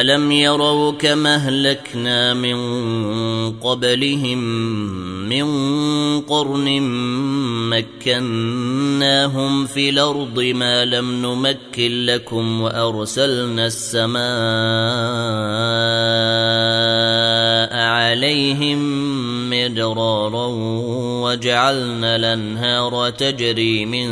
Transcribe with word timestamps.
الم 0.00 0.32
يروا 0.32 0.92
كما 0.92 1.34
اهلكنا 1.34 2.34
من 2.34 2.56
قبلهم 3.50 4.38
من 5.28 5.46
قرن 6.20 6.82
مكناهم 7.70 9.66
في 9.66 9.90
الأرض 9.90 10.40
ما 10.40 10.84
لم 10.84 11.12
نمكن 11.12 12.06
لكم 12.06 12.60
وارسلنا 12.60 13.66
السماء 13.66 14.22
عليهم 17.76 18.80
مدرارا 19.50 20.46
وجعلنا 21.22 22.16
الانهار 22.16 23.10
تجري 23.10 23.86
من 23.86 24.08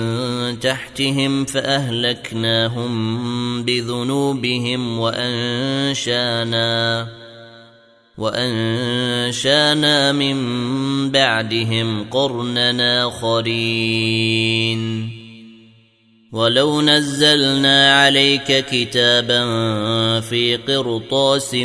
تحتهم 0.61 1.45
فاهلكناهم 1.45 2.91
بذنوبهم 3.63 4.99
وأنشأنا 5.71 7.09
وأنشأنا 8.19 10.13
من 10.13 10.37
بعدهم 11.11 12.11
قرننا 12.11 13.09
آخرين. 13.09 14.81
ولو 16.33 16.83
نزلنا 16.83 18.03
عليك 18.03 18.65
كتابا 18.67 19.41
في 20.21 20.57
قرطاس 20.57 21.57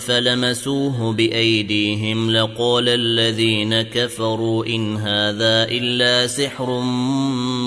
فلمسوه 0.00 1.12
بأيديهم 1.12 2.30
لقال 2.30 2.88
الذين 2.88 3.82
كفروا 3.82 4.66
إن 4.66 4.96
هذا 4.96 5.64
إلا 5.70 6.26
سحر 6.26 6.80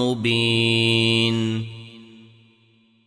مبين. 0.02 1.73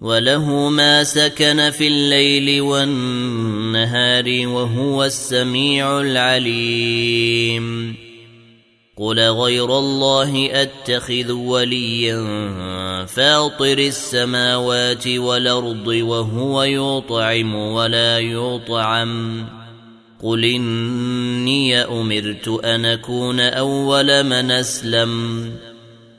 وله 0.00 0.68
ما 0.68 1.04
سكن 1.04 1.70
في 1.70 1.86
الليل 1.86 2.60
والنهار 2.60 4.46
وهو 4.46 5.04
السميع 5.04 6.00
العليم. 6.00 7.96
قل 8.96 9.20
غير 9.20 9.78
الله 9.78 10.62
أتخذ 10.62 11.32
وليا 11.32 12.26
فاطر 13.06 13.78
السماوات 13.78 15.08
والأرض 15.08 15.86
وهو 15.86 16.62
يطعم 16.62 17.54
ولا 17.54 18.18
يطعم. 18.18 19.46
قل 20.22 20.44
إني 20.44 21.76
أمرت 21.76 22.48
أن 22.64 22.84
أكون 22.84 23.40
أول 23.40 24.22
من 24.22 24.50
أسلم. 24.50 25.69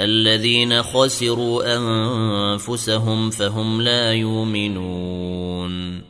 الذين 0.00 0.82
خسروا 0.82 1.76
أنفسهم 1.76 3.30
فهم 3.30 3.82
لا 3.82 4.12
يؤمنون. 4.12 6.02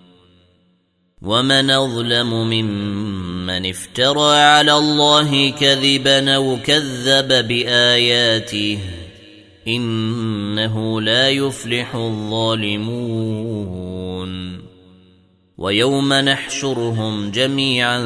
ومن 1.22 1.70
أظلم 1.70 2.30
ممن 2.50 3.66
افترى 3.70 4.36
على 4.36 4.72
الله 4.72 5.50
كذبا 5.50 6.34
أو 6.34 6.58
كذب 6.64 7.48
بآياته 7.48 8.78
إنه 9.68 11.00
لا 11.00 11.28
يفلح 11.28 11.94
الظالمون. 11.94 13.48
ويوم 15.58 16.12
نحشرهم 16.12 17.30
جميعا 17.30 17.98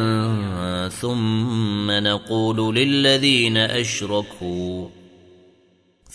ثم 0.88 1.90
نقول 1.90 2.74
للذين 2.74 3.56
أشركوا 3.56 5.01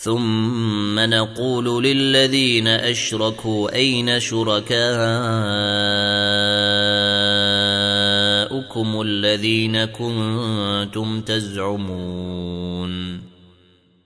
ثم 0.00 0.98
نقول 0.98 1.84
للذين 1.84 2.68
أشركوا 2.68 3.74
أين 3.74 4.20
شركاؤكم 4.20 4.68
الذين 9.00 9.84
كنتم 9.84 11.20
تزعمون 11.20 13.18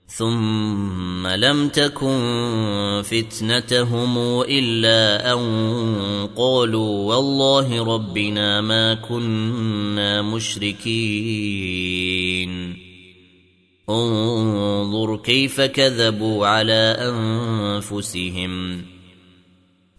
ثم 0.07 1.27
لم 1.27 1.69
تكن 1.69 3.01
فتنتهم 3.05 4.41
إلا 4.41 5.33
أن 5.33 5.39
قالوا 6.35 7.15
والله 7.15 7.83
ربنا 7.95 8.61
ما 8.61 8.93
كنا 8.93 10.21
مشركين 10.21 11.63
انظر 13.89 15.17
كيف 15.17 15.61
كذبوا 15.61 16.47
على 16.47 16.95
أنفسهم 16.99 18.81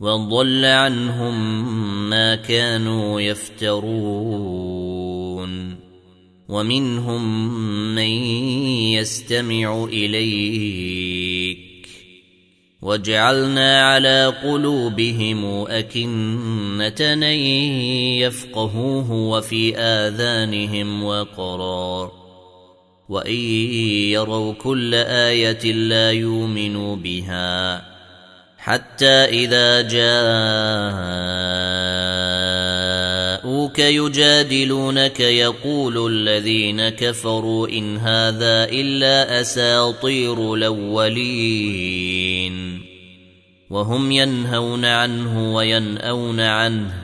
وضل 0.01 0.65
عنهم 0.65 1.65
ما 2.11 2.35
كانوا 2.35 3.21
يفترون 3.21 4.25
ومنهم 6.49 7.55
من 7.95 8.09
يستمع 8.93 9.85
إليك 9.85 11.59
وجعلنا 12.83 13.93
على 13.93 14.35
قلوبهم 14.45 15.45
أكنة 15.69 17.01
أن 17.01 17.23
يفقهوه 18.23 19.13
وفي 19.13 19.77
آذانهم 19.77 21.05
وقرا 21.05 22.24
وان 23.15 23.35
يروا 24.11 24.53
كل 24.53 24.95
إيه 24.95 25.73
لا 25.73 26.13
يؤمنوا 26.13 26.97
بها 26.97 27.83
حتى 28.59 29.07
اذا 29.07 29.81
جاءوك 29.83 30.09
يجادلونك 33.79 35.21
يقول 35.21 36.13
الذين 36.13 36.89
كفروا 36.89 37.69
ان 37.69 37.97
هذا 37.97 38.65
الا 38.65 39.41
اساطير 39.41 40.55
الاولين 40.55 42.15
وهم 43.71 44.13
ينهون 44.13 44.85
عنه 44.85 45.55
ويناون 45.55 46.41
عنه 46.41 47.04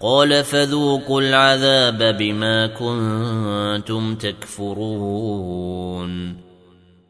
قال 0.00 0.44
فذوقوا 0.44 1.20
العذاب 1.20 2.16
بما 2.16 2.66
كنتم 2.66 4.14
تكفرون. 4.14 5.58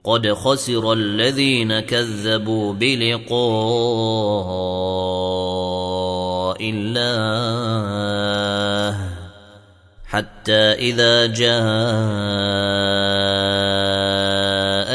قد 0.05 0.33
خسر 0.33 0.93
الذين 0.93 1.81
كذبوا 1.81 2.73
بلقاء 2.73 3.39
الله 6.61 7.49
حتى 10.07 10.73
إذا 10.73 11.27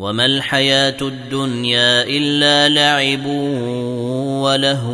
وما 0.00 0.26
الحياة 0.26 0.96
الدنيا 1.02 2.02
الا 2.02 2.68
لعب 2.68 3.26
وله 4.44 4.88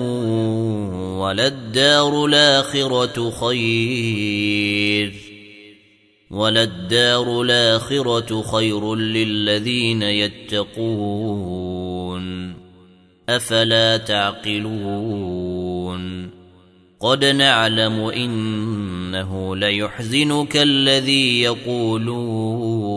وللدار 1.19 2.25
الآخرة 2.25 3.31
خير 3.31 5.15
وللدار 6.31 7.43
الآخرة 7.43 8.43
خير 8.43 8.95
للذين 8.95 10.03
يتقون 10.03 11.77
أفلا 13.29 13.97
تعقلون 13.97 15.47
قد 17.01 17.25
نعلم 17.25 18.01
إنه 18.01 19.57
ليحزنك 19.57 20.57
الذي 20.57 21.43
يقولون 21.43 22.97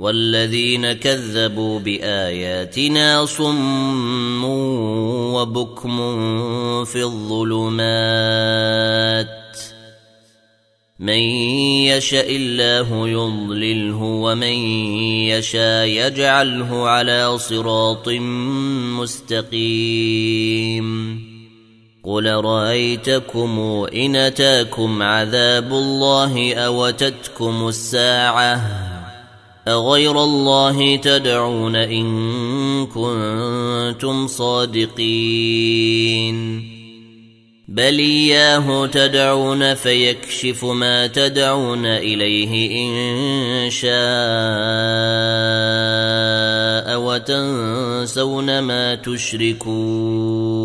والذين 0.00 0.92
كذبوا 0.92 1.78
بآياتنا 1.78 3.26
صم 3.26 4.44
وبكم 5.34 5.96
في 6.84 7.02
الظلمات. 7.02 7.94
من 10.98 11.18
يشاء 11.88 12.36
الله 12.36 13.08
يضلله 13.08 14.02
ومن 14.02 14.56
يشاء 15.28 15.86
يجعله 15.86 16.88
على 16.88 17.38
صراط 17.38 18.08
مستقيم. 19.00 20.84
قل 22.04 22.26
رايتكم 22.26 23.86
إن 23.94 24.16
أتاكم 24.16 25.02
عذاب 25.02 25.72
الله 25.72 26.54
اوتتكم 26.54 27.68
الساعة 27.68 28.93
أغير 29.68 30.24
الله 30.24 30.96
تدعون 30.96 31.76
إن 31.76 32.86
كنتم 32.86 34.26
صادقين 34.26 35.94
بل 37.68 37.98
إياه 37.98 38.86
تدعون 38.86 39.74
فيكشف 39.74 40.64
ما 40.64 41.06
تدعون 41.06 41.86
إليه 41.86 42.84
إن 42.84 43.70
شاء 43.70 43.94
وتنسون 47.00 48.58
ما 48.58 48.94
تشركون 48.94 50.64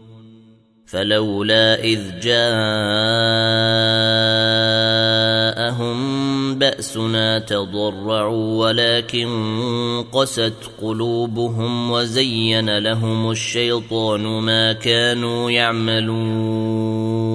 فلولا 0.91 1.83
إذ 1.83 2.19
جاءهم 2.19 2.41
بأسنا 6.55 7.39
تضرعوا 7.39 8.65
ولكن 8.67 10.03
قست 10.11 10.53
قلوبهم 10.81 11.91
وزين 11.91 12.77
لهم 12.77 13.31
الشيطان 13.31 14.21
ما 14.21 14.73
كانوا 14.73 15.51
يعملون. 15.51 17.30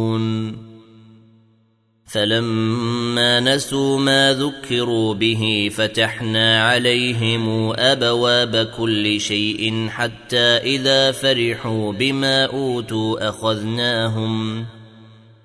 فلما 2.06 3.40
نسوا 3.40 3.98
ما 3.98 4.32
ذكروا 4.34 5.14
به 5.14 5.70
فتحنا 5.74 6.62
عليهم 6.68 7.72
أبواب 7.76 8.68
كل 8.78 9.20
شيء 9.20 9.88
حتى 9.88 10.56
إذا 10.56 11.12
فرحوا 11.12 11.92
بما 11.92 12.44
أوتوا 12.44 13.28
أخذناهم 13.28 14.64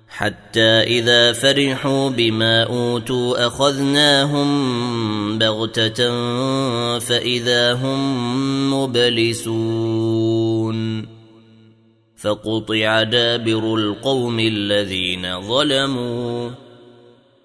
حتى 0.08 0.60
إذا 0.60 1.32
فرحوا 1.32 2.10
بما 2.10 2.62
أوتوا 2.62 3.46
أخذناهم 3.46 4.48
بغتة 5.38 6.08
فإذا 6.98 7.72
هم 7.72 8.74
مبلسون 8.74 10.12
فقطع 12.22 13.02
دابر 13.02 13.74
القوم 13.74 14.40
الذين 14.40 15.40
ظلموا. 15.40 16.50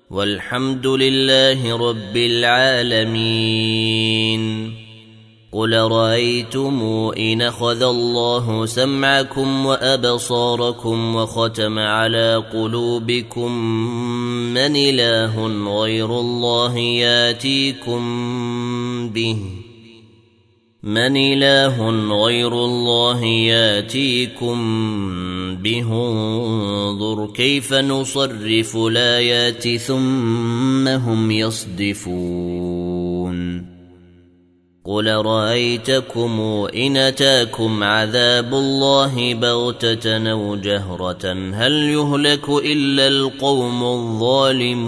والحمد 0.09 0.87
لله 0.87 1.89
رب 1.89 2.17
العالمين. 2.17 4.73
قل 5.51 5.73
رأيتم 5.73 7.11
إن 7.17 7.41
أخذ 7.41 7.83
الله 7.83 8.65
سمعكم 8.65 9.65
وأبصاركم 9.65 11.15
وختم 11.15 11.79
على 11.79 12.43
قلوبكم 12.53 13.51
من 14.53 14.75
إله 14.75 15.47
غير 15.81 16.19
الله 16.19 16.77
ياتيكم 16.77 17.99
به. 19.09 19.56
من 20.87 21.17
إله 21.17 21.89
غير 22.23 22.53
الله 22.53 23.23
ياتيكم 23.23 24.57
به؟ 25.55 25.91
انظر 25.91 27.27
كيف 27.33 27.73
نصرف 27.73 28.77
الآيات 28.77 29.67
ثم 29.67 30.87
هم 30.87 31.31
يصدفون. 31.31 32.87
قل 34.85 35.07
رأيتكم 35.07 36.39
إن 36.75 36.97
أتاكم 36.97 37.83
عذاب 37.83 38.53
الله 38.53 39.33
بغتة 39.33 40.31
أو 40.31 40.55
جهرة؟ 40.55 41.51
هل 41.53 41.73
يهلك 41.73 42.49
إلا 42.49 43.07
القوم 43.07 43.83
الظالمون؟ 43.83 44.87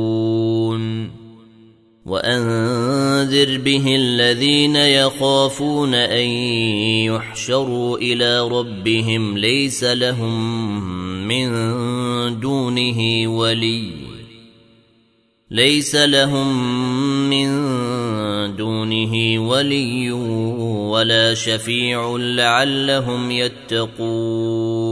وأنذر 2.05 3.57
به 3.57 3.95
الذين 3.95 4.75
يخافون 4.75 5.93
أن 5.93 6.27
يحشروا 7.05 7.97
إلى 7.97 8.47
ربهم 8.47 9.37
ليس 9.37 9.83
لهم 9.83 11.27
من 11.27 11.49
دونه 12.39 13.27
ولي 13.27 13.91
ليس 15.51 15.95
لهم 15.95 16.49
من 17.29 17.47
دونه 18.55 19.39
ولي 19.49 20.11
ولا 20.91 21.33
شفيع 21.33 22.15
لعلهم 22.17 23.31
يتقون 23.31 24.91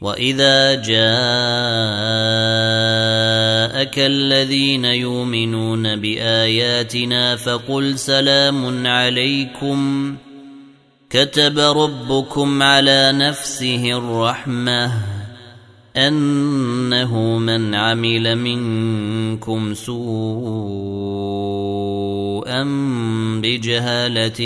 واذا 0.00 0.74
جاءك 0.74 0.88
الذين 3.98 4.84
يؤمنون 4.84 5.96
باياتنا 5.96 7.36
فقل 7.36 7.98
سلام 7.98 8.86
عليكم 8.86 10.16
كتب 11.10 11.58
ربكم 11.58 12.62
على 12.62 13.12
نفسه 13.12 13.98
الرحمه 13.98 14.92
انه 15.96 17.38
من 17.38 17.74
عمل 17.74 18.36
منكم 18.36 19.74
سوءا 19.74 21.69
بجهاله 23.40 24.40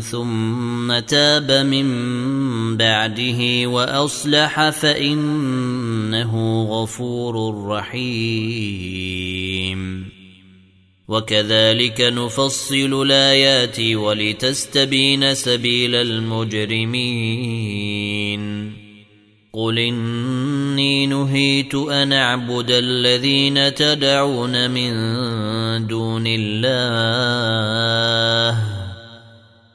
ثم 0.00 0.98
تاب 0.98 1.50
من 1.50 1.86
بعده 2.76 3.66
واصلح 3.66 4.70
فانه 4.70 6.62
غفور 6.62 7.66
رحيم 7.66 9.26
وكذلك 11.08 12.00
نفصل 12.00 13.02
الايات 13.02 13.80
ولتستبين 13.80 15.34
سبيل 15.34 15.94
المجرمين 15.94 17.46
قل 19.56 19.78
اني 19.78 21.06
نهيت 21.06 21.74
ان 21.74 22.12
اعبد 22.12 22.70
الذين 22.70 23.74
تدعون 23.74 24.70
من 24.70 24.92
دون 25.86 26.24
الله 26.26 27.56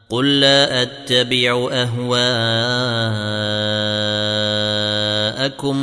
قل 0.09 0.39
لا 0.39 0.81
اتبع 0.81 1.69
اهواءكم 1.71 2.31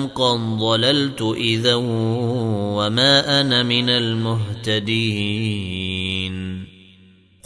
قد 0.06 0.58
ضللت 0.58 1.22
اذا 1.36 1.74
وما 1.74 3.40
أنا 3.40 3.62
من 3.62 3.90
المهتدين 3.90 5.78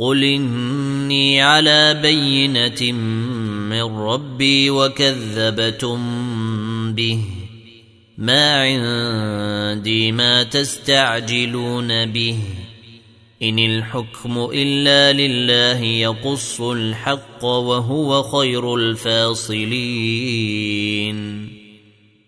قل 0.03 0.25
اني 0.25 1.43
على 1.43 1.95
بينه 2.03 2.93
من 3.71 3.83
ربي 3.83 4.71
وكذبتم 4.71 5.99
به 6.95 7.25
ما 8.19 8.63
عندي 8.63 10.13
ما 10.13 10.43
تستعجلون 10.43 12.07
به 12.07 12.39
ان 13.43 13.59
الحكم 13.59 14.49
الا 14.55 15.13
لله 15.13 15.81
يقص 15.83 16.61
الحق 16.61 17.45
وهو 17.45 18.23
خير 18.23 18.75
الفاصلين 18.75 19.63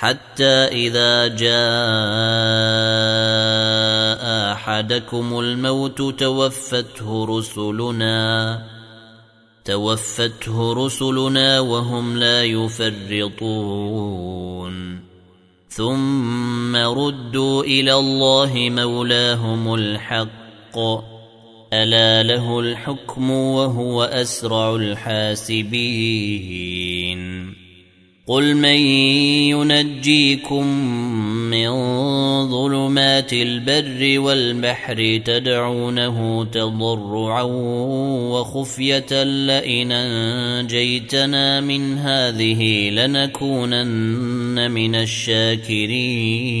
حتى 0.00 0.64
إذا 0.88 1.28
جاء 1.28 1.52
أحدكم 4.52 5.38
الموت 5.38 6.02
توفته 6.02 7.26
رسلنا 7.38 8.62
توفته 9.64 10.86
رسلنا 10.86 11.60
وهم 11.60 12.16
لا 12.16 12.44
يفرطون. 12.44 13.50
ثم 15.68 16.76
ردوا 16.76 17.62
إلى 17.62 17.94
الله 17.94 18.52
مولاهم 18.56 19.74
الحق. 19.74 20.78
ألا 21.72 22.22
له 22.22 22.60
الحكم 22.60 23.30
وهو 23.30 24.02
أسرع 24.02 24.74
الحاسبين. 24.74 26.00
قل 28.26 28.54
من 28.54 28.78
ينجيكم 29.50 30.66
من 31.50 31.70
ظلمات 32.50 33.32
البر 33.32 34.20
والبحر 34.20 35.20
تدعونه 35.24 36.44
تضرعا 36.44 37.42
وخفيه 38.32 39.22
لئن 39.22 39.92
انجيتنا 39.92 41.60
من 41.60 41.98
هذه 41.98 42.90
لنكونن 42.90 44.70
من 44.70 44.94
الشاكرين 44.94 46.60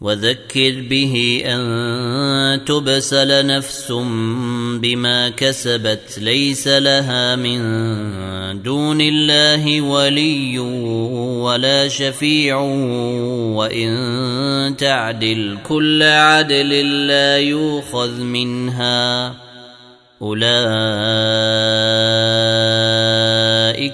وذكر 0.00 0.80
به 0.90 1.42
أن 1.46 2.64
تبسل 2.64 3.46
نفس 3.46 3.92
بما 4.82 5.28
كسبت 5.28 6.18
ليس 6.18 6.68
لها 6.68 7.36
من 7.36 8.62
دون 8.62 9.00
الله 9.00 9.80
ولي 9.80 10.58
ولا 11.38 11.88
شفيع 11.88 12.56
وإن 13.56 14.76
تعدل 14.78 15.58
كل 15.68 16.02
عدل 16.02 17.06
لا 17.06 17.38
يؤخذ 17.38 18.20
منها. 18.20 19.34
أولئك 20.22 20.46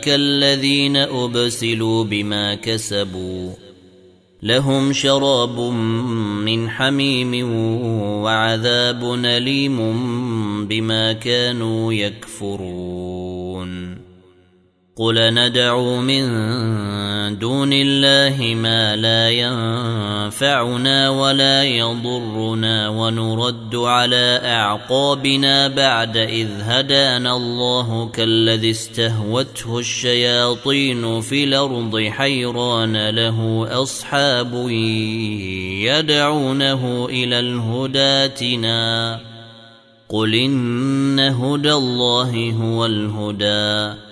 الذين 0.09 0.97
أبسلوا 0.97 2.05
بما 2.05 2.55
كسبوا. 2.55 3.62
لهم 4.43 4.93
شراب 4.93 5.61
من 6.45 6.71
حميم 6.71 7.53
وعذاب 8.23 9.15
أليم 9.25 9.77
بما 10.67 11.13
كانوا 11.13 11.93
يكفرون. 11.93 14.02
قل 15.03 15.35
ندعو 15.35 16.01
من 16.01 16.25
دون 17.39 17.73
الله 17.73 18.55
ما 18.55 18.97
لا 18.97 19.31
ينفعنا 19.31 21.11
ولا 21.11 21.65
يضرنا 21.65 22.89
ونرد 22.89 23.77
على 23.77 24.41
اعقابنا 24.45 25.69
بعد 25.69 26.17
اذ 26.17 26.49
هدانا 26.61 27.37
الله 27.37 28.09
كالذي 28.09 28.71
استهوته 28.71 29.79
الشياطين 29.79 31.21
في 31.21 31.45
الأرض 31.45 31.99
حيران 31.99 33.09
له 33.09 33.69
اصحاب 33.83 34.69
يدعونه 35.83 37.07
إلى 37.11 37.41
الهداتنا 37.41 39.21
قل 40.09 40.35
ان 40.35 41.21
هدى 41.21 41.73
الله 41.73 42.51
هو 42.51 42.87
الهدى 42.87 44.12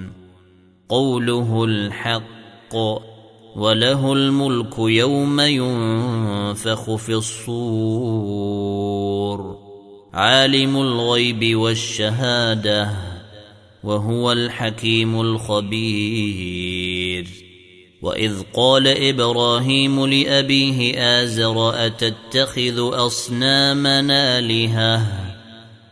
قوله 0.91 1.63
الحق 1.63 2.75
وله 3.55 4.13
الملك 4.13 4.79
يوم 4.79 5.41
ينفخ 5.41 6.95
في 6.95 7.13
الصور 7.13 8.61
عالم 10.13 10.77
الغيب 10.77 11.55
والشهادة 11.57 12.89
وهو 13.83 14.31
الحكيم 14.31 15.21
الخبير. 15.21 16.61
وإذ 18.01 18.41
قال 18.53 18.87
إبراهيم 18.87 20.05
لأبيه 20.05 20.99
آزر 20.99 21.85
أتتخذ 21.85 23.05
اصنامنا 23.05 24.39
آلهة؟ 24.39 25.30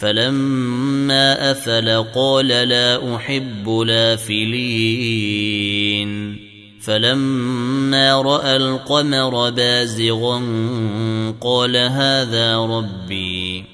فلما 0.00 1.50
أفل 1.50 2.04
قال 2.14 2.48
لا 2.48 3.16
أحب 3.16 3.68
لافلين 3.86 5.24
فلما 6.84 8.22
رأى 8.22 8.56
القمر 8.56 9.50
بازغا 9.50 10.42
قال 11.40 11.76
هذا 11.76 12.56
ربي. 12.56 13.64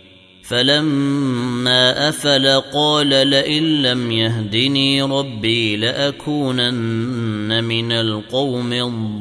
فلما 0.42 2.08
أفل 2.08 2.60
قال 2.74 3.08
لئن 3.08 3.82
لم 3.82 4.12
يهدني 4.12 5.02
ربي 5.02 5.76
لأكونن 5.76 7.64
من 7.64 7.92
القوم 7.92 8.72
الضالين. 8.72 9.20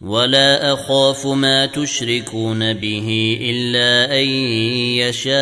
ولا 0.00 0.72
أخاف 0.72 1.26
ما 1.26 1.66
تشركون 1.66 2.72
به 2.72 3.38
إلا 3.40 4.20
أن 4.20 4.28
يشاء 4.96 5.36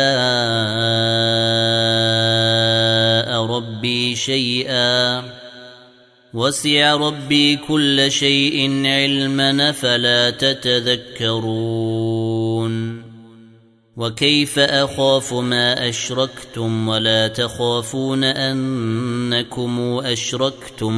ربي 3.45 4.15
شيئا. 4.15 5.23
وسع 6.33 6.95
ربي 6.95 7.55
كل 7.55 8.11
شيء 8.11 8.85
علما 8.85 9.71
فلا 9.71 10.29
تتذكرون. 10.29 11.39
وكيف 13.99 14.59
أخاف 14.59 15.33
ما 15.33 15.89
أشركتم 15.89 16.87
ولا 16.87 17.27
تخافون 17.27 18.23
أنكم 18.23 19.79
أشركتم 20.03 20.93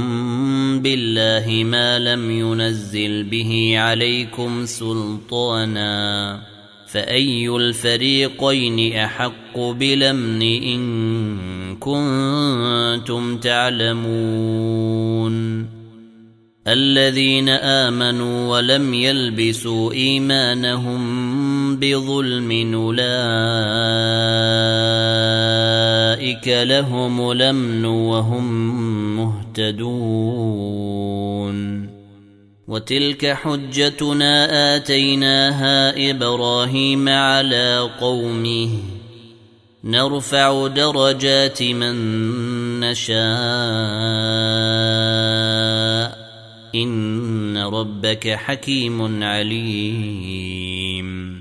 بالله 0.82 1.64
ما 1.64 2.00
لم 2.00 2.32
ينزل 2.32 3.24
به 3.24 3.74
عليكم 3.78 4.66
سلطانا 4.66 6.42
فأي 6.88 7.50
الفريقين 7.50 8.94
أحق 8.94 9.60
بلمن 9.60 10.42
إن 10.42 11.76
كنتم 11.76 13.38
تعلمون 13.38 14.92
الذين 16.68 17.50
آمنوا 17.50 18.58
ولم 18.58 18.94
يلبسوا 18.94 19.94
إيمانهم 19.94 21.02
بظلم 21.82 22.76
أولئك 22.76 23.02
لهم 26.48 27.32
الأمن 27.32 27.86
وهم 27.86 28.78
مهتدون. 29.18 30.92
وتلك 32.68 33.26
حجتنا 33.26 34.76
آتيناها 34.76 36.12
إبراهيم 36.12 37.10
على 37.10 37.90
قومه. 38.00 38.70
نرفع 39.84 40.68
درجات 40.68 41.64
من 41.64 41.96
نشاء. 42.80 43.22
إن 46.76 47.58
ربك 47.58 48.28
حكيم 48.28 49.24
عليم. 49.24 51.41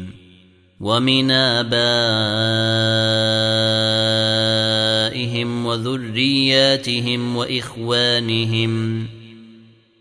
ومن 0.81 1.31
آبائهم 1.31 1.71
وذرياتهم 5.65 7.35
وإخوانهم 7.35 9.07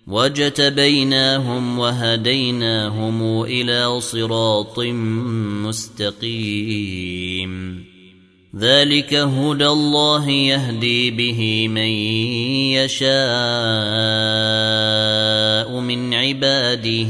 وجتبيناهم 0.07 1.79
وهديناهم 1.79 3.43
إلى 3.43 4.01
صراط 4.01 4.79
مستقيم. 5.69 7.51
ذلك 8.57 9.15
هدى 9.15 9.67
الله 9.67 10.31
يهدي 10.31 11.11
به 11.11 11.69
من 11.69 11.91
يشاء 12.81 13.11
من 15.81 16.15
عباده. 16.15 17.07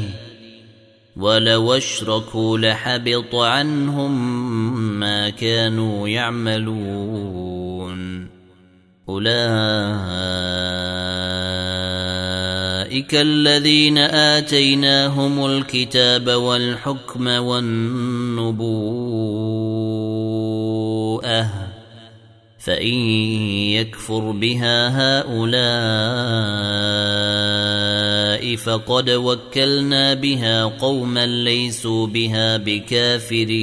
ولو 1.20 1.72
أشركوا 1.72 2.58
لحبط 2.58 3.34
عنهم 3.34 4.40
ما 5.00 5.30
كانوا 5.30 6.08
يعملون. 6.08 7.60
أولئك 9.08 9.40
الذين 13.14 13.98
آتيناهم 13.98 15.46
الكتاب 15.46 16.30
والحكم 16.30 17.26
والنبوءة 17.26 18.50
فإن 22.58 22.94
يكفر 23.74 24.30
بها 24.30 24.88
هؤلاء 25.20 26.50
فقد 28.40 29.10
وكلنا 29.10 30.14
بها 30.14 30.64
قوما 30.64 31.26
ليسوا 31.26 32.06
بها 32.06 32.56
بكافرين. 32.56 33.60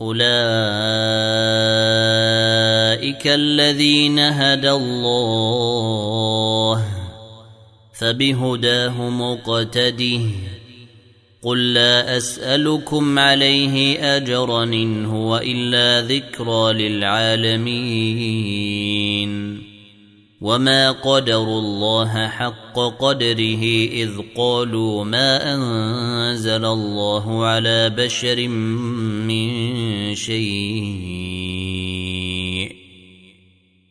أولئك 0.00 0.22
الذين 3.26 4.18
هدى 4.18 4.70
الله 4.70 6.84
فبهداه 7.94 9.10
مقتده. 9.10 10.20
قل 11.42 11.74
لا 11.74 12.16
أسألكم 12.16 13.18
عليه 13.18 13.98
أجرا 14.16 14.64
إن 14.64 15.06
هو 15.06 15.38
إلا 15.38 16.06
ذكرى 16.06 16.72
للعالمين. 16.72 17.62
وما 20.42 20.90
قدروا 20.92 21.60
الله 21.60 22.28
حق 22.28 22.78
قدره 22.98 23.64
اذ 23.92 24.10
قالوا 24.36 25.04
ما 25.04 25.54
انزل 25.54 26.64
الله 26.64 27.46
على 27.46 27.90
بشر 27.90 28.48
من 28.48 29.48
شيء 30.14 31.51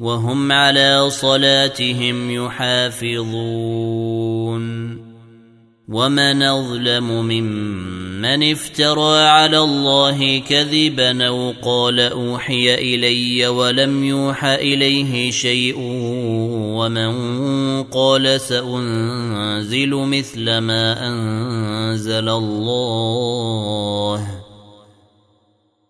وهم 0.00 0.52
على 0.52 1.10
صلاتهم 1.10 2.30
يحافظون. 2.30 3.66
ومن 5.88 6.42
أظلم 6.42 7.10
ممن 7.10 8.52
افترى 8.52 9.18
على 9.18 9.58
الله 9.58 10.38
كذبا 10.38 11.26
أو 11.26 11.52
قال 11.62 12.00
أوحي 12.00 12.74
إلي 12.74 13.46
ولم 13.46 14.04
يوحى 14.04 14.54
إليه 14.54 15.30
شيء 15.30 15.74
ومن 16.76 17.12
قال 17.82 18.40
سأنزل 18.40 19.90
مثل 19.90 20.58
ما 20.58 21.08
أنزل 21.08 22.28
الله. 22.28 23.56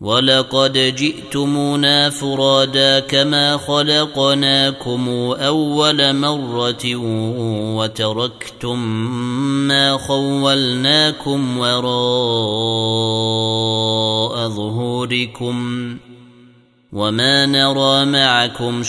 ولقد 0.00 0.78
جئتمونا 0.78 2.10
فرادا 2.10 3.00
كما 3.00 3.56
خلقناكم 3.56 5.08
اول 5.40 6.16
مره 6.16 6.96
وتركتم 7.76 8.78
ما 9.68 9.98
خولناكم 9.98 11.58
وراء 11.58 11.88
ظهوركم 14.48 15.96
وما 16.92 17.46
نرى 17.46 18.04
معكم 18.04 18.82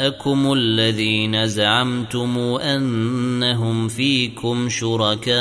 شفعاءكم 0.00 0.52
الذين 0.52 1.46
زعمتم 1.46 2.38
أنهم 2.38 3.88
فيكم 3.88 4.68
شركاء 4.68 5.40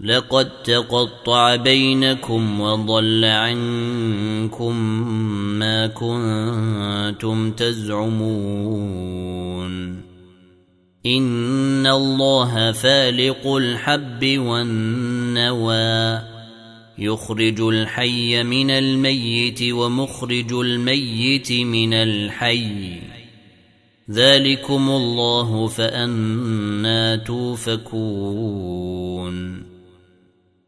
لقد 0.00 0.50
تقطع 0.64 1.56
بينكم 1.56 2.60
وضل 2.60 3.24
عنكم 3.24 4.74
ما 5.58 5.86
كنتم 5.86 7.52
تزعمون. 7.52 8.90
إن 11.06 11.86
الله 11.86 12.72
فالق 12.72 13.46
الحب 13.46 14.38
والنوى. 14.38 16.29
يخرج 17.00 17.60
الحي 17.60 18.42
من 18.42 18.70
الميت 18.70 19.62
ومخرج 19.62 20.52
الميت 20.52 21.52
من 21.52 21.94
الحي. 21.94 22.98
ذلكم 24.10 24.90
الله 24.90 25.66
فأنا 25.66 27.16
توفكون. 27.16 28.90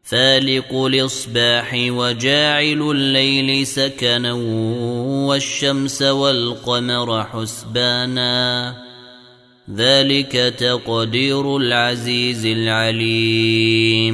فالق 0.03 0.73
الإصباح 0.73 1.73
وجاعل 1.87 2.91
الليل 2.91 3.67
سكنا 3.67 4.33
والشمس 5.27 6.01
والقمر 6.01 7.23
حسبانا. 7.23 8.75
ذلك 9.75 10.55
تقدير 10.59 11.57
العزيز 11.57 12.45
العليم. 12.45 14.13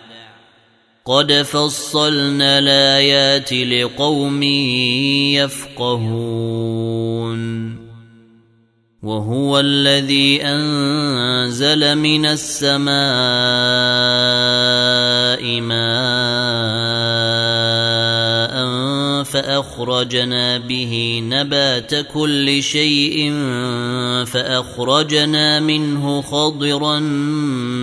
قد 1.05 1.31
فصلنا 1.31 2.59
الايات 2.59 3.53
لقوم 3.53 4.43
يفقهون 5.33 7.41
وهو 9.03 9.59
الذي 9.59 10.41
انزل 10.43 11.97
من 11.97 12.25
السماء 12.25 12.91
ماء 15.61 16.91
فاخرجنا 19.23 20.57
به 20.57 21.21
نبات 21.23 21.95
كل 22.13 22.63
شيء 22.63 23.33
فاخرجنا 24.25 25.59
منه 25.59 26.21
خضرا 26.21 26.99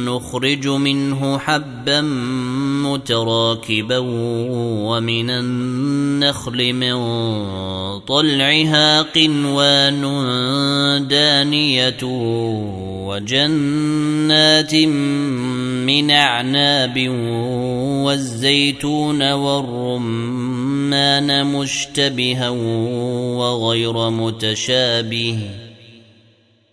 نخرج 0.06 0.68
منه 0.68 1.38
حبا 1.38 2.00
متراكبا 2.92 3.98
ومن 4.88 5.30
النخل 5.30 6.72
من 6.72 6.94
طلعها 8.00 9.02
قنوان 9.02 10.02
دانية 11.08 11.96
وجنات 13.08 14.74
من 14.74 16.10
أعناب 16.10 17.08
والزيتون 18.04 19.32
والرمان 19.32 20.66
مشتبها 21.46 22.48
وغير 23.38 24.10
متشابه 24.10 25.67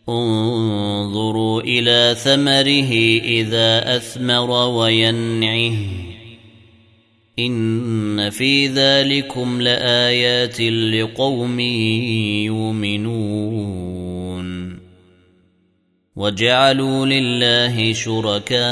انظروا 0.09 1.61
إلى 1.61 2.15
ثمره 2.19 2.91
إذا 3.23 3.95
أثمر 3.95 4.51
وينعه. 4.51 5.77
إن 7.39 8.29
في 8.29 8.67
ذلكم 8.67 9.61
لآيات 9.61 10.61
لقوم 10.61 11.59
يؤمنون. 12.49 13.75
وجعلوا 16.15 17.05
لله 17.05 17.93
شركاء 17.93 18.65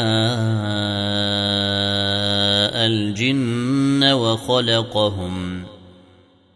الجن 2.86 4.04
وخلقهم 4.04 5.64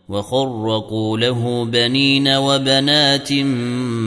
وخرقوا 0.10 1.18
له 1.18 1.66
بنين 1.66 2.28
وبنات 2.28 3.32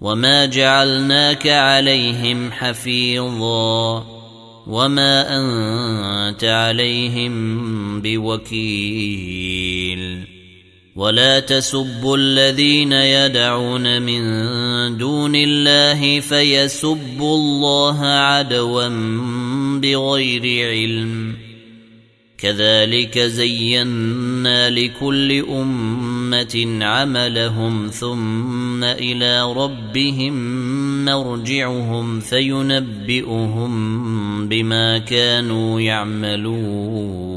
وما 0.00 0.46
جعلناك 0.46 1.46
عليهم 1.46 2.52
حفيظا 2.52 4.06
وما 4.66 5.38
انت 5.38 6.44
عليهم 6.44 8.00
بوكيل 8.02 9.50
ولا 10.96 11.40
تسبوا 11.40 12.16
الذين 12.16 12.92
يدعون 12.92 14.02
من 14.02 14.22
دون 14.96 15.34
الله 15.34 16.20
فيسبوا 16.20 17.36
الله 17.36 18.06
عدوا 18.06 18.88
بغير 19.80 20.68
علم 20.70 21.49
كذلك 22.42 23.18
زينا 23.18 24.70
لكل 24.70 25.44
أمة 25.50 26.78
عملهم 26.84 27.88
ثم 27.88 28.84
إلى 28.84 29.52
ربهم 29.52 30.34
مرجعهم 31.04 32.20
فينبئهم 32.20 33.70
بما 34.48 34.98
كانوا 34.98 35.80
يعملون. 35.80 37.30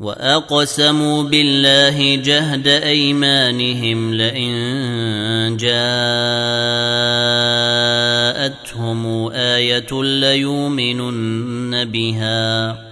وأقسموا 0.00 1.22
بالله 1.22 2.14
جهد 2.16 2.68
أيمانهم 2.68 4.14
لئن 4.14 5.56
جاءتهم 5.56 5.82
آية 9.32 10.02
ليؤمنن 10.02 11.84
بها. 11.84 12.91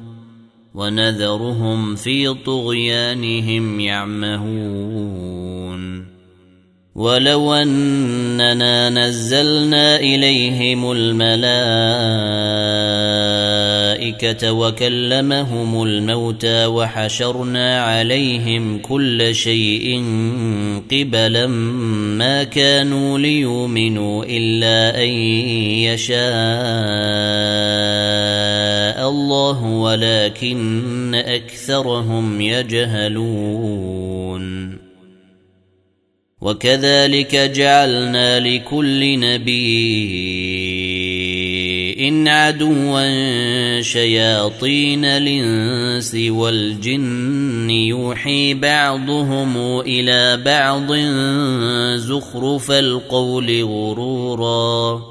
ونذرهم 0.75 1.95
في 1.95 2.33
طغيانهم 2.33 3.79
يعمهون. 3.79 5.41
ولو 6.95 7.53
أننا 7.53 8.89
نزلنا 8.89 9.99
إليهم 9.99 10.91
الملائكة 10.91 11.31
وكلمهم 14.51 15.83
الموتى 15.83 16.65
وحشرنا 16.65 17.83
عليهم 17.83 18.79
كل 18.79 19.35
شيء 19.35 20.03
قبلا 20.91 21.47
ما 22.17 22.43
كانوا 22.43 23.19
ليؤمنوا 23.19 24.25
إلا 24.27 25.03
أن 25.03 25.09
يشاء. 25.89 26.21
الله 29.11 29.63
ولكن 29.65 31.15
أكثرهم 31.15 32.41
يجهلون. 32.41 33.61
وكذلك 36.41 37.35
جعلنا 37.35 38.39
لكل 38.39 39.19
نبي 39.19 40.71
عدوا 42.31 43.81
شياطين 43.81 45.05
الإنس 45.05 46.15
والجن 46.15 47.69
يوحي 47.69 48.53
بعضهم 48.53 49.79
إلى 49.79 50.37
بعض 50.37 50.93
زخرف 51.99 52.71
القول 52.71 53.63
غرورا. 53.63 55.10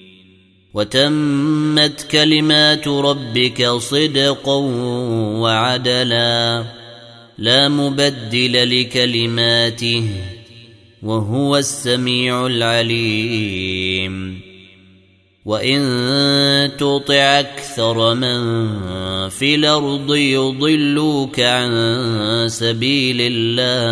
وتمت 0.73 2.07
كلمات 2.11 2.87
ربك 2.87 3.67
صدقا 3.67 4.55
وعدلا 5.41 6.63
لا 7.37 7.69
مبدل 7.69 8.81
لكلماته 8.81 10.09
وهو 11.03 11.57
السميع 11.57 12.45
العليم. 12.45 14.41
وإن 15.45 16.71
تطع 16.77 17.39
أكثر 17.39 18.13
من 18.13 18.39
في 19.29 19.55
الأرض 19.55 20.15
يضلوك 20.15 21.39
عن 21.39 22.45
سبيل 22.47 23.17
الله. 23.21 23.91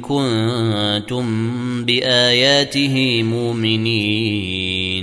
كنتم 0.00 1.26
بآياته 1.84 3.22
مؤمنين 3.22 4.98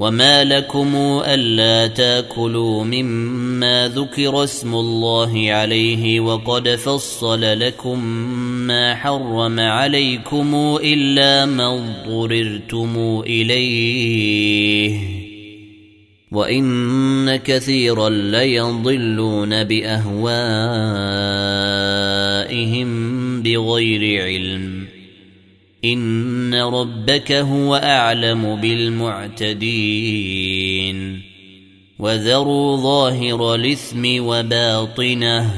وما 0.00 0.44
لكم 0.44 1.22
ألا 1.26 1.86
تأكلوا 1.86 2.84
مما 2.84 3.88
ذكر 3.94 4.44
اسم 4.44 4.74
الله 4.74 5.52
عليه 5.52 6.20
وقد 6.20 6.68
فصل 6.68 7.60
لكم 7.60 8.04
ما 8.66 8.94
حرم 8.94 9.60
عليكم 9.60 10.78
إلا 10.82 11.46
ما 11.46 11.74
اضطررتم 11.74 13.22
إليه 13.26 15.00
وإن 16.32 17.36
كثيرا 17.36 18.08
ليضلون 18.08 19.64
باهوائهم 19.64 21.10
بغير 23.42 24.22
علم 24.22 24.86
ان 25.84 26.54
ربك 26.54 27.32
هو 27.32 27.74
اعلم 27.74 28.56
بالمعتدين 28.60 30.10
وذروا 31.98 32.76
ظاهر 32.76 33.54
الاثم 33.54 34.24
وباطنه 34.24 35.50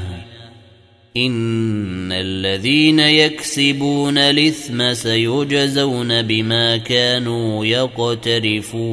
ان 1.16 2.12
الذين 2.12 2.98
يكسبون 2.98 4.18
الاثم 4.18 4.94
سيجزون 4.94 6.22
بما 6.22 6.76
كانوا 6.76 7.64
يقترفون 7.66 8.92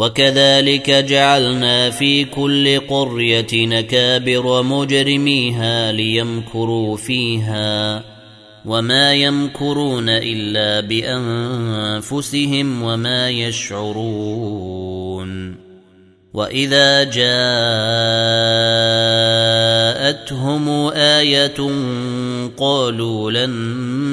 وكذلك 0.00 0.90
جعلنا 0.90 1.90
في 1.90 2.24
كل 2.24 2.80
قرية 2.80 3.46
نكابر 3.52 4.62
مجرميها 4.62 5.92
ليمكروا 5.92 6.96
فيها 6.96 8.04
وما 8.64 9.14
يمكرون 9.14 10.08
إلا 10.08 10.80
بأنفسهم 10.88 12.82
وما 12.82 13.30
يشعرون 13.30 14.70
وإذا 16.34 17.04
جاءتهم 20.10 20.68
آية 20.94 21.60
قالوا 22.58 23.30
لن 23.30 23.50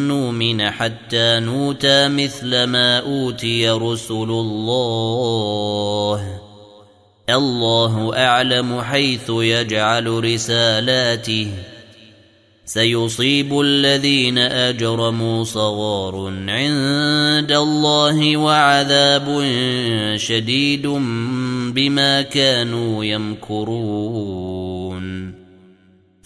نؤمن 0.08 0.70
حتى 0.70 1.40
نوتى 1.40 2.08
مثل 2.08 2.64
ما 2.64 3.00
أوتي 3.00 3.70
رسل 3.70 4.30
الله. 4.30 4.80
الله 7.30 8.18
أعلم 8.18 8.82
حيث 8.82 9.30
يجعل 9.30 10.24
رسالاته. 10.24 11.48
سيصيب 12.66 13.60
الذين 13.60 14.38
أجرموا 14.38 15.44
صغار 15.44 16.34
عند 16.48 17.52
الله 17.52 18.38
وعذاب 18.38 19.44
شديد 20.16 20.88
بما 21.74 22.22
كانوا 22.22 23.06
يمكرون. 23.06 24.48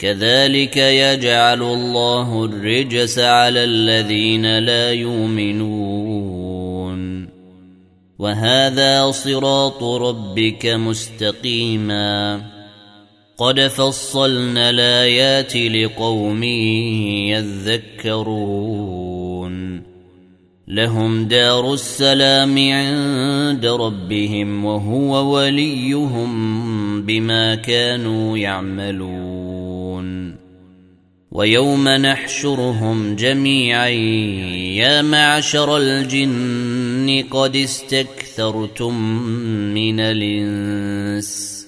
كذلك 0.00 0.76
يجعل 0.76 1.62
الله 1.62 2.44
الرجس 2.44 3.18
على 3.18 3.64
الذين 3.64 4.58
لا 4.58 4.92
يؤمنون. 4.92 5.80
وهذا 8.18 9.10
صراط 9.10 9.84
ربك 9.84 10.66
مستقيما. 10.66 12.42
قد 13.38 13.60
فصلنا 13.60 14.70
الآيات 14.70 15.56
لقوم 15.56 16.42
يذكرون. 18.02 19.82
لهم 20.68 21.24
دار 21.24 21.72
السلام 21.72 22.58
عند 22.58 23.66
ربهم 23.66 24.64
وهو 24.64 25.34
وليهم 25.34 27.02
بما 27.02 27.54
كانوا 27.54 28.38
يعملون. 28.38 29.69
ويوم 31.32 31.88
نحشرهم 31.88 33.16
جميعا. 33.16 33.88
يا 33.88 35.02
معشر 35.02 35.76
الجن 35.76 37.24
قد 37.30 37.56
استكثرتم 37.56 38.94
من 39.74 40.00
الإنس 40.00 41.60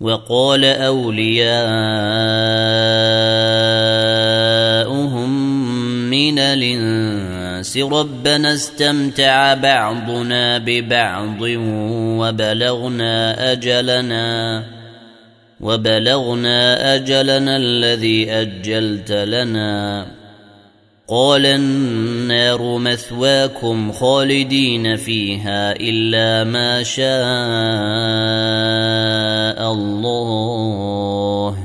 وقال 0.00 0.64
أولياؤهم 0.64 1.52
من 6.10 6.38
الإنس 6.38 7.76
ربنا 7.76 8.54
استمتع 8.54 9.54
بعضنا 9.54 10.58
ببعض 10.58 11.40
وبلغنا 12.20 13.52
أجلنا. 13.52 14.81
وبلغنا 15.62 16.94
أجلنا 16.94 17.56
الذي 17.56 18.30
أجلت 18.30 19.12
لنا. 19.12 20.06
قال 21.08 21.46
النار 21.46 22.78
مثواكم 22.78 23.92
خالدين 23.92 24.96
فيها 24.96 25.72
إلا 25.72 26.44
ما 26.44 26.82
شاء 26.82 27.06
الله. 29.72 31.58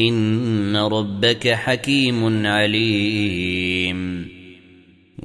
إن 0.00 0.76
ربك 0.76 1.48
حكيم 1.48 2.46
عليم. 2.46 4.35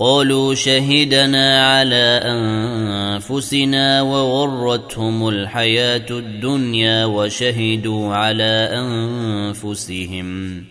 قالوا 0.00 0.54
شهدنا 0.54 1.66
على 1.66 2.20
أنفسنا 2.24 4.02
وغرتهم 4.02 5.28
الحياة 5.28 6.06
الدنيا 6.10 7.04
وشهدوا 7.04 8.14
على 8.14 8.68
أنفسهم 8.72 10.64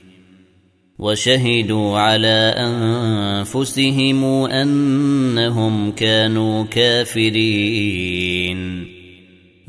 وشهدوا 0.99 1.99
على 1.99 2.53
أنفسهم 2.57 4.23
أنهم 4.45 5.91
كانوا 5.91 6.63
كافرين. 6.63 8.19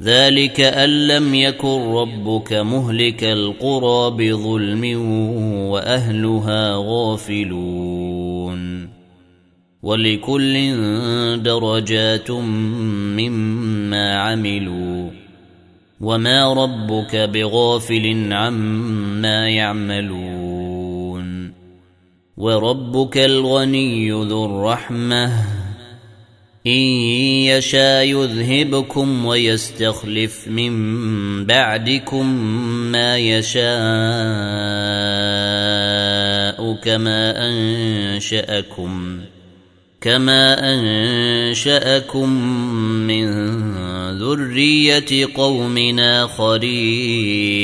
ذلك 0.01 0.61
أن 0.61 1.07
لم 1.07 1.35
يكن 1.35 1.93
ربك 1.93 2.53
مهلك 2.53 3.25
القرى 3.25 4.11
بظلم 4.11 4.85
وأهلها 5.71 6.75
غافلون. 6.77 8.00
ولكل 9.83 10.73
درجات 11.43 12.31
مما 12.31 14.17
عملوا 14.17 15.11
وما 16.01 16.53
ربك 16.55 17.17
بغافل 17.17 18.33
عما 18.33 19.49
يعملون 19.49 20.81
وربك 22.37 23.19
الغني 23.19 24.11
ذو 24.11 24.45
الرحمة 24.45 25.33
إن 26.67 26.81
يشاء 27.53 28.05
يذهبكم 28.05 29.27
ويستخلف 29.27 30.49
من 30.49 31.47
بعدكم 31.47 32.27
ما 32.93 33.19
يشاء 33.19 33.71
كما 36.75 37.49
أنشأكم 37.49 39.21
كما 40.01 40.59
انشاكم 40.75 42.33
من 43.07 43.27
ذريه 44.19 45.27
قوم 45.35 45.99
اخرين 45.99 47.61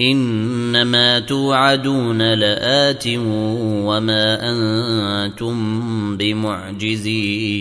انما 0.00 1.18
توعدون 1.18 2.34
لات 2.34 3.04
وما 3.06 4.38
أنتم 4.50 6.16
بمعجزين 6.16 7.56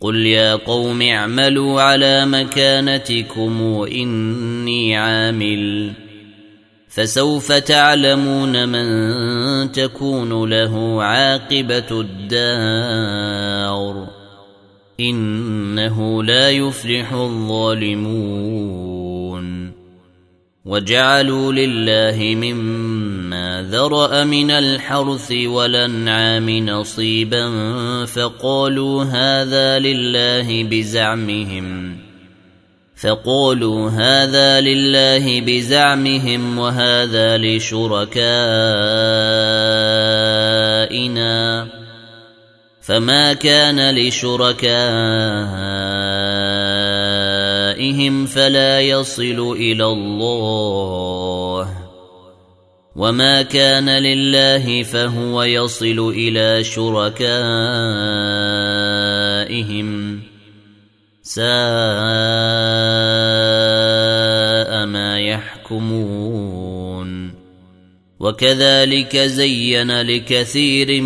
قل 0.00 0.26
يا 0.26 0.54
قوم 0.54 1.02
اعملوا 1.02 1.82
على 1.82 2.26
مكانتكم 2.26 3.84
اني 3.92 4.96
عامل 4.96 5.92
فسوف 6.94 7.52
تعلمون 7.52 8.68
من 8.68 9.72
تكون 9.72 10.50
له 10.50 11.02
عاقبة 11.02 12.00
الدار. 12.00 14.08
إنه 15.00 16.22
لا 16.22 16.50
يفلح 16.50 17.12
الظالمون. 17.12 18.52
وجعلوا 20.64 21.52
لله 21.52 22.34
مما 22.34 23.68
ذرأ 23.70 24.24
من 24.24 24.50
الحرث 24.50 25.32
والأنعام 25.32 26.50
نصيبا 26.50 27.50
فقالوا 28.04 29.04
هذا 29.04 29.78
لله 29.78 30.64
بزعمهم. 30.64 31.96
فقالوا 33.02 33.90
هذا 33.90 34.60
لله 34.60 35.40
بزعمهم 35.40 36.58
وهذا 36.58 37.38
لشركائنا. 37.38 38.12
فما 42.82 43.32
كان 43.32 43.94
لشركائهم 43.94 44.66
فلا 48.26 48.80
يصل 48.80 49.56
إلى 49.58 49.84
الله. 49.84 51.68
وما 52.96 53.42
كان 53.42 53.88
لله 53.88 54.82
فهو 54.82 55.42
يصل 55.42 56.12
إلى 56.16 56.64
شركائهم. 56.64 57.22
ساء 61.22 61.46
ما 64.86 65.20
يحكمون. 65.20 66.62
وكذلك 68.20 69.16
زين 69.16 70.00
لكثير 70.00 71.02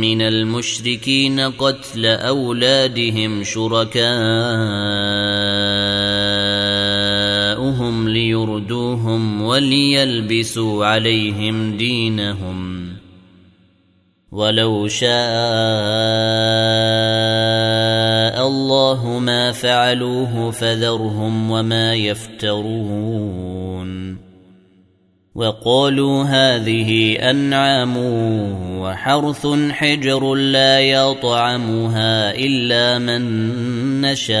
من 0.00 0.22
المشركين 0.22 1.40
قتل 1.40 2.06
أولادهم 2.06 3.44
شركاءهم 3.44 4.08
ليردوهم 8.08 9.42
وليلبسوا 9.42 10.86
عليهم 10.86 11.76
دينهم. 11.76 12.90
ولو 14.32 14.88
شاء 14.88 15.10
الله 18.38 19.18
ما 19.18 19.52
فعلوه 19.52 20.50
فذرهم 20.50 21.50
وما 21.50 21.94
يفترون 21.94 23.50
وقالوا 25.34 26.24
هذه 26.24 27.16
أنعام 27.30 27.96
وحرث 28.80 29.46
حجر 29.70 30.34
لا 30.34 30.80
يطعمها 30.80 32.34
إلا 32.34 32.98
من 32.98 33.20
نشاء. 34.00 34.40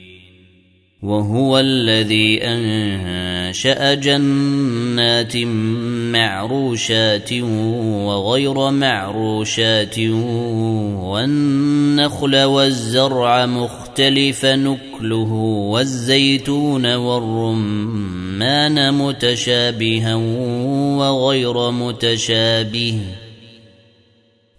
وهو 1.01 1.59
الذي 1.59 2.39
أنشأ 2.43 3.93
جنات 3.93 5.37
معروشات 6.13 7.33
وغير 8.05 8.71
معروشات 8.71 9.99
والنخل 11.09 12.43
والزرع 12.43 13.45
مختلف 13.45 14.45
نكله 14.45 15.33
والزيتون 15.71 16.95
والرمان 16.95 18.93
متشابها 18.93 20.15
وغير 20.95 21.71
متشابه 21.71 22.99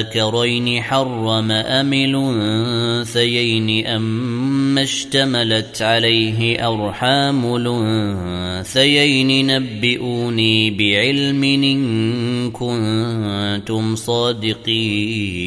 الذكرين 0.00 0.82
حرم 0.82 1.50
أم 1.52 1.92
الأنثيين 1.92 3.86
أم 3.86 4.78
اشتملت 4.78 5.82
عليه 5.82 6.68
أرحام 6.68 7.56
الأنثيين 7.56 9.46
نبئوني 9.46 10.70
بعلم 10.70 11.44
إن 11.44 12.50
كنتم 12.50 13.96
صادقين 13.96 15.40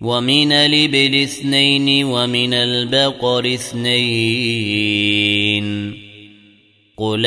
ومن 0.00 0.52
الإبل 0.52 1.22
اثنين 1.22 2.04
ومن 2.04 2.54
البقر 2.54 3.54
اثنين 3.54 4.84
قل 6.96 7.26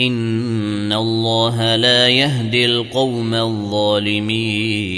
ان 0.00 0.92
الله 0.92 1.76
لا 1.76 2.08
يهدي 2.08 2.64
القوم 2.64 3.34
الظالمين 3.34 4.90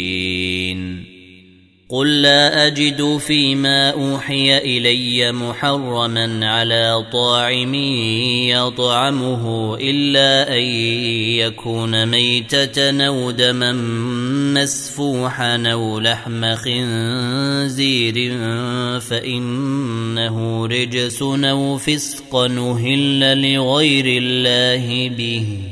قل 1.92 2.22
لا 2.22 2.66
اجد 2.66 3.16
فيما 3.18 3.90
اوحي 3.90 4.58
الي 4.58 5.32
محرما 5.32 6.46
على 6.46 7.04
طاعم 7.12 7.74
يطعمه 8.48 9.76
الا 9.80 10.56
ان 10.58 10.62
يكون 11.36 12.06
ميته 12.06 13.06
أو 13.06 13.30
دما 13.30 13.72
مسفوحا 14.54 15.72
أو 15.72 16.00
لحم 16.00 16.54
خنزير 16.54 18.38
فانه 19.00 20.66
رجس 20.66 21.22
أو 21.22 21.78
فسق 21.78 22.36
نهل 22.36 23.42
لغير 23.54 24.22
الله 24.22 25.08
به 25.08 25.71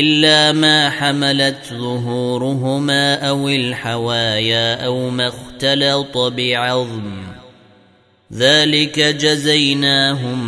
إلا 0.00 0.52
ما 0.52 0.90
حملت 0.90 1.64
ظهورهما 1.70 3.28
أو 3.28 3.48
الحوايا 3.48 4.84
أو 4.86 5.10
ما 5.10 5.28
اختلط 5.28 6.18
بعظم. 6.18 7.22
ذلك 8.32 8.98
جزيناهم 8.98 10.40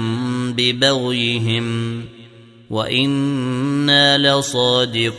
ببغيهم 0.53 2.05
وإنا 2.71 4.19
لصادقون. 4.19 5.19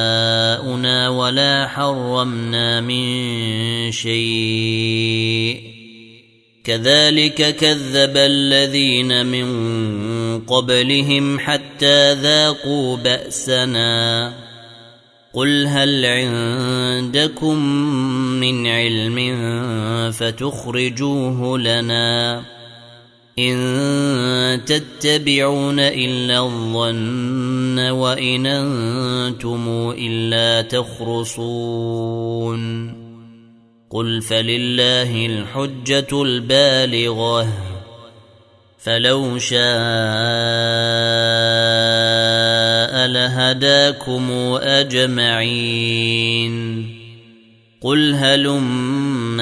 ولا 1.31 1.67
حرمنا 1.67 2.81
من 2.81 3.91
شيء. 3.91 5.61
كذلك 6.63 7.55
كذب 7.55 8.17
الذين 8.17 9.25
من 9.25 9.47
قبلهم 10.39 11.39
حتى 11.39 12.13
ذاقوا 12.13 12.97
بأسنا. 12.97 14.33
قل 15.33 15.67
هل 15.67 16.05
عندكم 16.05 17.65
من 18.39 18.67
علم 18.67 19.17
فتخرجوه 20.11 21.59
لنا. 21.59 22.41
إن 23.39 24.65
تتبعون 24.65 25.79
إلا 25.79 26.39
الظن 26.39 27.79
وإن 27.79 28.45
أنتم 28.45 29.93
إلا 29.97 30.61
تخرصون. 30.61 32.61
قل 33.89 34.21
فلله 34.21 35.25
الحجة 35.25 36.23
البالغة 36.23 37.47
فلو 38.77 39.37
شاء 39.37 39.61
لهداكم 43.07 44.31
أجمعين. 44.61 46.51
قل 47.81 48.13
هلم 48.13 49.41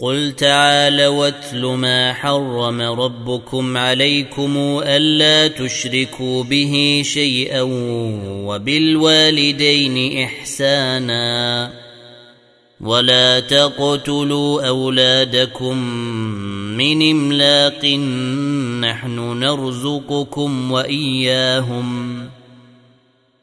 قل 0.00 0.32
تعالى 0.36 1.06
واتل 1.06 1.66
ما 1.66 2.12
حرم 2.12 2.80
ربكم 2.80 3.76
عليكم 3.76 4.80
الا 4.82 5.48
تشركوا 5.48 6.42
به 6.42 7.02
شيئا 7.04 7.62
وبالوالدين 8.46 10.22
احسانا 10.22 11.72
ولا 12.80 13.40
تقتلوا 13.40 14.68
اولادكم 14.68 15.78
من 16.76 17.10
املاق 17.10 17.84
نحن 18.80 19.38
نرزقكم 19.38 20.72
واياهم 20.72 22.23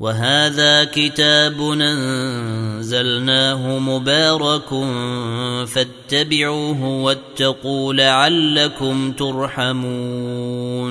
وهذا 0.00 0.84
كتاب 0.84 1.60
أنزلناه 1.80 3.78
مبارك 3.78 4.68
فاتبعوه 5.68 6.84
واتقوا 6.84 7.94
لعلكم 7.94 9.12
ترحمون. 9.12 10.90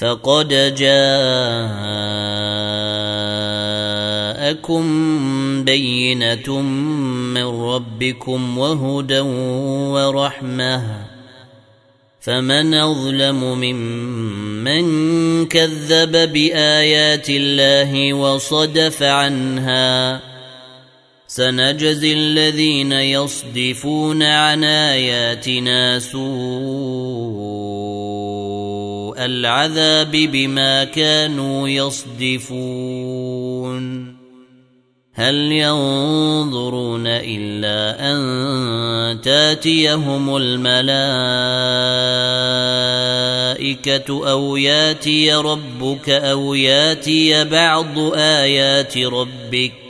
فقد 0.00 0.48
جاءكم 0.74 0.84
بينة 5.64 6.60
من 7.34 7.44
ربكم 7.44 8.58
وهدى 8.58 9.20
ورحمة 9.90 10.82
فمن 12.20 12.74
أظلم 12.74 13.44
ممن 13.44 14.86
كذب 15.46 16.32
بآيات 16.32 17.30
الله 17.30 18.14
وصدف 18.14 19.02
عنها 19.02 20.20
سنجزي 21.26 22.12
الذين 22.12 22.92
يصدفون 22.92 24.22
عن 24.22 24.64
آياتنا 24.64 25.98
سوء 25.98 28.09
العذاب 29.20 30.10
بما 30.10 30.84
كانوا 30.84 31.68
يصدفون. 31.68 33.00
هل 35.14 35.52
ينظرون 35.52 37.06
إلا 37.06 38.12
أن 38.12 39.20
تاتيهم 39.20 40.36
الملائكة 40.36 41.20
أو 44.30 44.56
ياتي 44.56 45.32
ربك 45.32 46.10
أو 46.10 46.54
ياتي 46.54 47.44
بعض 47.44 47.98
آيات 48.14 48.98
ربك؟ 48.98 49.89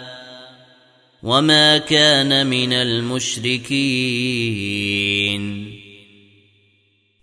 وما 1.23 1.77
كان 1.77 2.47
من 2.47 2.73
المشركين 2.73 3.71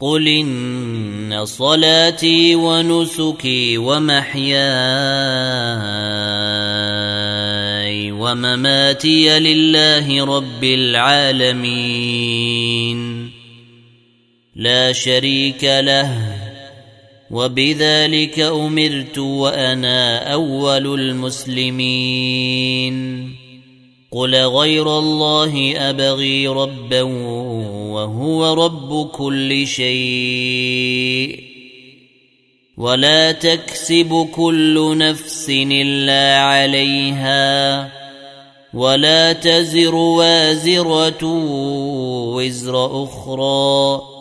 قل 0.01 0.29
ان 0.29 1.45
صلاتي 1.45 2.55
ونسكي 2.55 3.79
ومحياي 3.79 4.59
ومماتي 8.13 9.39
لله 9.39 10.25
رب 10.25 10.65
العالمين 10.65 12.19
لا 14.57 14.93
شريك 14.93 15.65
له 15.65 16.35
وبذلك 17.31 18.41
امرت 18.41 19.19
وأنا 19.19 20.33
اول 20.33 21.01
المسلمين 21.01 22.19
قل 24.13 24.35
غير 24.35 24.99
الله 24.99 25.75
أبغي 25.77 26.49
ربا 26.49 27.03
وهو 27.93 28.65
رب 28.65 29.11
كل 29.11 29.67
شيء 29.67 31.41
ولا 32.77 33.33
تكسب 33.33 34.29
كل 34.35 34.99
نفس 34.99 35.51
إلا 35.51 36.39
عليها 36.39 37.91
ولا 38.75 39.33
تزر 39.33 39.95
وازرة 39.95 41.25
وزر 42.35 43.05
أخرى 43.05 44.18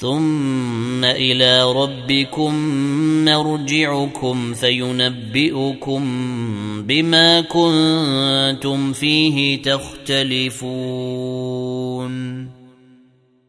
ثم 0.00 1.04
إلى 1.04 1.72
ربكم 1.72 2.54
مرجعكم 3.24 4.54
فينبئكم 4.54 6.02
بما 6.82 7.40
كنتم 7.40 8.92
فيه 8.92 9.62
تختلفون. 9.62 10.90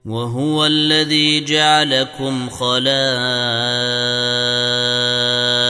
وهو 0.05 0.65
الذي 0.65 1.43
جعلكم 1.43 2.49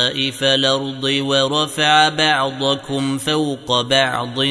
خلائف 0.01 0.43
الأرض 0.43 1.03
ورفع 1.03 2.09
بعضكم 2.09 3.17
فوق 3.17 3.81
بعض 3.81 4.43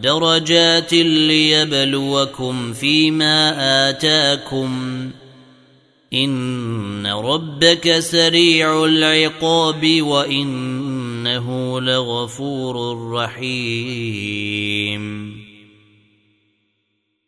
درجات 0.00 0.92
ليبلوكم 0.92 2.72
فيما 2.72 3.54
آتاكم. 3.90 5.10
إن 6.12 7.06
ربك 7.06 7.98
سريع 7.98 8.84
العقاب 8.84 10.02
وإنه 10.02 11.80
لغفور 11.80 13.10
رحيم. 13.12 14.24